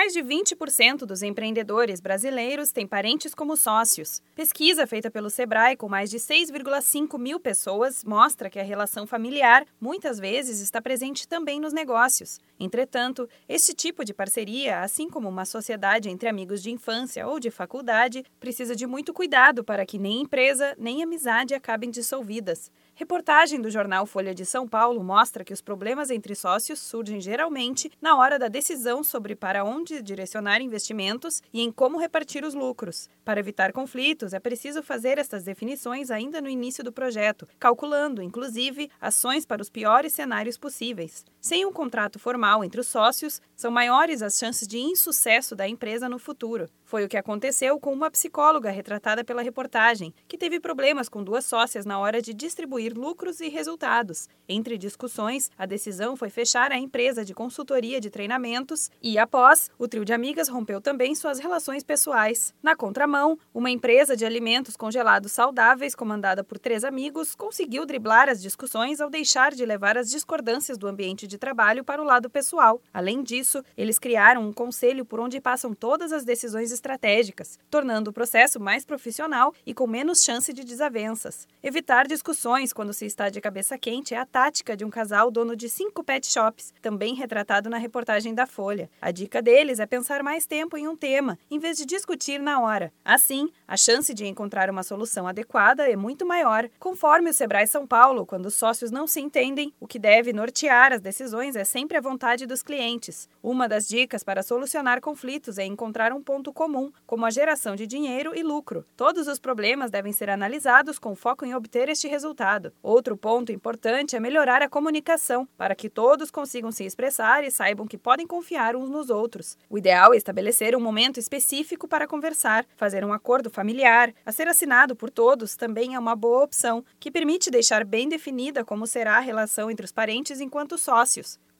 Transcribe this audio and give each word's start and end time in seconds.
Mais 0.00 0.14
de 0.14 0.22
20% 0.22 1.04
dos 1.04 1.22
empreendedores 1.22 2.00
brasileiros 2.00 2.72
têm 2.72 2.86
parentes 2.86 3.34
como 3.34 3.54
sócios. 3.54 4.22
Pesquisa 4.34 4.86
feita 4.86 5.10
pelo 5.10 5.28
Sebrae 5.28 5.76
com 5.76 5.90
mais 5.90 6.08
de 6.08 6.16
6,5 6.16 7.18
mil 7.18 7.38
pessoas 7.38 8.02
mostra 8.02 8.48
que 8.48 8.58
a 8.58 8.62
relação 8.62 9.06
familiar 9.06 9.66
muitas 9.78 10.18
vezes 10.18 10.60
está 10.60 10.80
presente 10.80 11.28
também 11.28 11.60
nos 11.60 11.74
negócios. 11.74 12.40
Entretanto, 12.58 13.28
este 13.46 13.74
tipo 13.74 14.02
de 14.02 14.14
parceria, 14.14 14.80
assim 14.80 15.06
como 15.06 15.28
uma 15.28 15.44
sociedade 15.44 16.08
entre 16.08 16.30
amigos 16.30 16.62
de 16.62 16.70
infância 16.70 17.28
ou 17.28 17.38
de 17.38 17.50
faculdade, 17.50 18.24
precisa 18.40 18.74
de 18.74 18.86
muito 18.86 19.12
cuidado 19.12 19.62
para 19.62 19.84
que 19.84 19.98
nem 19.98 20.22
empresa 20.22 20.74
nem 20.78 21.02
amizade 21.02 21.52
acabem 21.52 21.90
dissolvidas. 21.90 22.72
Reportagem 23.00 23.62
do 23.62 23.70
jornal 23.70 24.04
Folha 24.04 24.34
de 24.34 24.44
São 24.44 24.68
Paulo 24.68 25.02
mostra 25.02 25.42
que 25.42 25.54
os 25.54 25.62
problemas 25.62 26.10
entre 26.10 26.34
sócios 26.34 26.78
surgem 26.78 27.18
geralmente 27.18 27.90
na 27.98 28.14
hora 28.14 28.38
da 28.38 28.46
decisão 28.46 29.02
sobre 29.02 29.34
para 29.34 29.64
onde 29.64 30.02
direcionar 30.02 30.60
investimentos 30.60 31.42
e 31.50 31.62
em 31.62 31.72
como 31.72 31.98
repartir 31.98 32.44
os 32.44 32.52
lucros. 32.52 33.08
Para 33.24 33.40
evitar 33.40 33.72
conflitos, 33.72 34.34
é 34.34 34.38
preciso 34.38 34.82
fazer 34.82 35.16
estas 35.16 35.44
definições 35.44 36.10
ainda 36.10 36.42
no 36.42 36.48
início 36.50 36.84
do 36.84 36.92
projeto, 36.92 37.48
calculando, 37.58 38.22
inclusive, 38.22 38.90
ações 39.00 39.46
para 39.46 39.62
os 39.62 39.70
piores 39.70 40.12
cenários 40.12 40.58
possíveis. 40.58 41.24
Sem 41.40 41.64
um 41.64 41.72
contrato 41.72 42.18
formal 42.18 42.62
entre 42.62 42.82
os 42.82 42.86
sócios, 42.86 43.40
são 43.56 43.70
maiores 43.70 44.20
as 44.20 44.38
chances 44.38 44.68
de 44.68 44.78
insucesso 44.78 45.56
da 45.56 45.66
empresa 45.66 46.06
no 46.06 46.18
futuro. 46.18 46.68
Foi 46.84 47.02
o 47.02 47.08
que 47.08 47.16
aconteceu 47.16 47.80
com 47.80 47.94
uma 47.94 48.10
psicóloga 48.10 48.70
retratada 48.70 49.24
pela 49.24 49.40
reportagem, 49.40 50.12
que 50.28 50.36
teve 50.36 50.60
problemas 50.60 51.08
com 51.08 51.24
duas 51.24 51.46
sócias 51.46 51.86
na 51.86 51.98
hora 51.98 52.20
de 52.20 52.34
distribuir 52.34 52.92
lucros 52.92 53.40
e 53.40 53.48
resultados. 53.48 54.28
Entre 54.46 54.76
discussões, 54.76 55.50
a 55.56 55.64
decisão 55.64 56.14
foi 56.14 56.28
fechar 56.28 56.72
a 56.72 56.76
empresa 56.76 57.24
de 57.24 57.32
consultoria 57.32 58.00
de 58.00 58.10
treinamentos 58.10 58.90
e, 59.00 59.18
após, 59.18 59.70
o 59.78 59.88
trio 59.88 60.04
de 60.04 60.12
amigas 60.12 60.48
rompeu 60.48 60.80
também 60.80 61.14
suas 61.14 61.38
relações 61.38 61.82
pessoais. 61.82 62.52
Na 62.62 62.76
contramão, 62.76 63.38
uma 63.54 63.70
empresa 63.70 64.14
de 64.14 64.26
alimentos 64.26 64.76
congelados 64.76 65.32
saudáveis, 65.32 65.94
comandada 65.94 66.44
por 66.44 66.58
três 66.58 66.84
amigos, 66.84 67.34
conseguiu 67.34 67.86
driblar 67.86 68.28
as 68.28 68.42
discussões 68.42 69.00
ao 69.00 69.08
deixar 69.08 69.54
de 69.54 69.64
levar 69.64 69.96
as 69.96 70.10
discordâncias 70.10 70.76
do 70.76 70.88
ambiente 70.88 71.29
de 71.30 71.38
trabalho 71.38 71.84
para 71.84 72.02
o 72.02 72.04
lado 72.04 72.28
pessoal. 72.28 72.82
Além 72.92 73.22
disso, 73.22 73.64
eles 73.76 73.98
criaram 73.98 74.42
um 74.42 74.52
conselho 74.52 75.04
por 75.04 75.20
onde 75.20 75.40
passam 75.40 75.72
todas 75.72 76.12
as 76.12 76.24
decisões 76.24 76.72
estratégicas, 76.72 77.58
tornando 77.70 78.10
o 78.10 78.12
processo 78.12 78.58
mais 78.58 78.84
profissional 78.84 79.54
e 79.64 79.72
com 79.72 79.86
menos 79.86 80.24
chance 80.24 80.52
de 80.52 80.64
desavenças. 80.64 81.46
Evitar 81.62 82.06
discussões 82.06 82.72
quando 82.72 82.92
se 82.92 83.06
está 83.06 83.28
de 83.30 83.40
cabeça 83.40 83.78
quente 83.78 84.12
é 84.12 84.18
a 84.18 84.26
tática 84.26 84.76
de 84.76 84.84
um 84.84 84.90
casal 84.90 85.30
dono 85.30 85.54
de 85.54 85.68
cinco 85.68 86.02
pet 86.02 86.26
shops, 86.26 86.74
também 86.82 87.14
retratado 87.14 87.70
na 87.70 87.78
reportagem 87.78 88.34
da 88.34 88.46
Folha. 88.46 88.90
A 89.00 89.12
dica 89.12 89.40
deles 89.40 89.78
é 89.78 89.86
pensar 89.86 90.22
mais 90.22 90.46
tempo 90.46 90.76
em 90.76 90.88
um 90.88 90.96
tema, 90.96 91.38
em 91.50 91.60
vez 91.60 91.78
de 91.78 91.86
discutir 91.86 92.40
na 92.40 92.60
hora. 92.60 92.92
Assim, 93.04 93.48
a 93.68 93.76
chance 93.76 94.12
de 94.12 94.26
encontrar 94.26 94.68
uma 94.68 94.82
solução 94.82 95.28
adequada 95.28 95.88
é 95.88 95.94
muito 95.94 96.26
maior. 96.26 96.68
Conforme 96.78 97.30
o 97.30 97.34
Sebrae 97.34 97.68
São 97.68 97.86
Paulo, 97.86 98.26
quando 98.26 98.46
os 98.46 98.54
sócios 98.54 98.90
não 98.90 99.06
se 99.06 99.20
entendem, 99.20 99.72
o 99.78 99.86
que 99.86 99.98
deve 99.98 100.32
nortear 100.32 100.92
as 100.92 101.00
decisões 101.00 101.19
é 101.56 101.64
sempre 101.64 101.98
a 101.98 102.00
vontade 102.00 102.46
dos 102.46 102.62
clientes. 102.62 103.28
Uma 103.42 103.68
das 103.68 103.86
dicas 103.86 104.24
para 104.24 104.42
solucionar 104.42 105.02
conflitos 105.02 105.58
é 105.58 105.64
encontrar 105.66 106.12
um 106.12 106.22
ponto 106.22 106.50
comum, 106.50 106.90
como 107.06 107.26
a 107.26 107.30
geração 107.30 107.76
de 107.76 107.86
dinheiro 107.86 108.34
e 108.34 108.42
lucro. 108.42 108.86
Todos 108.96 109.28
os 109.28 109.38
problemas 109.38 109.90
devem 109.90 110.12
ser 110.14 110.30
analisados 110.30 110.98
com 110.98 111.14
foco 111.14 111.44
em 111.44 111.54
obter 111.54 111.90
este 111.90 112.08
resultado. 112.08 112.72
Outro 112.82 113.18
ponto 113.18 113.52
importante 113.52 114.16
é 114.16 114.20
melhorar 114.20 114.62
a 114.62 114.68
comunicação, 114.68 115.46
para 115.58 115.74
que 115.74 115.90
todos 115.90 116.30
consigam 116.30 116.72
se 116.72 116.84
expressar 116.84 117.44
e 117.44 117.50
saibam 117.50 117.86
que 117.86 117.98
podem 117.98 118.26
confiar 118.26 118.74
uns 118.74 118.88
nos 118.88 119.10
outros. 119.10 119.58
O 119.68 119.76
ideal 119.76 120.14
é 120.14 120.16
estabelecer 120.16 120.74
um 120.74 120.80
momento 120.80 121.20
específico 121.20 121.86
para 121.86 122.08
conversar, 122.08 122.64
fazer 122.76 123.04
um 123.04 123.12
acordo 123.12 123.50
familiar, 123.50 124.14
a 124.24 124.32
ser 124.32 124.48
assinado 124.48 124.96
por 124.96 125.10
todos 125.10 125.54
também 125.54 125.94
é 125.94 125.98
uma 125.98 126.16
boa 126.16 126.44
opção, 126.44 126.82
que 126.98 127.10
permite 127.10 127.50
deixar 127.50 127.84
bem 127.84 128.08
definida 128.08 128.64
como 128.64 128.86
será 128.86 129.18
a 129.18 129.20
relação 129.20 129.70
entre 129.70 129.84
os 129.84 129.92
parentes 129.92 130.40
enquanto 130.40 130.78
sócios. 130.78 131.09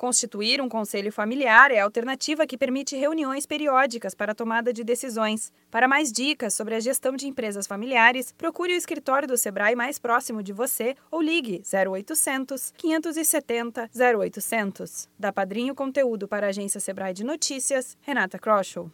Constituir 0.01 0.63
um 0.63 0.69
conselho 0.69 1.13
familiar 1.13 1.71
é 1.71 1.79
a 1.79 1.85
alternativa 1.85 2.47
que 2.47 2.57
permite 2.57 2.97
reuniões 2.97 3.45
periódicas 3.45 4.15
para 4.15 4.35
tomada 4.35 4.73
de 4.73 4.83
decisões. 4.83 5.53
Para 5.71 5.87
mais 5.87 6.11
dicas 6.11 6.55
sobre 6.55 6.75
a 6.75 6.81
gestão 6.81 7.15
de 7.15 7.27
empresas 7.29 7.67
familiares, 7.67 8.33
procure 8.33 8.73
o 8.73 8.77
escritório 8.79 9.29
do 9.29 9.37
Sebrae 9.37 9.77
mais 9.77 9.99
próximo 9.99 10.43
de 10.43 10.55
você 10.55 10.97
ou 11.11 11.21
ligue 11.21 11.63
0800 11.71 12.73
570 12.79 13.91
0800. 13.95 15.07
Da 15.19 15.31
Padrinho 15.31 15.75
Conteúdo 15.75 16.27
para 16.27 16.47
a 16.47 16.49
agência 16.49 16.81
Sebrae 16.81 17.13
de 17.13 17.23
Notícias, 17.23 17.99
Renata 18.01 18.39
Kroschel. 18.39 18.89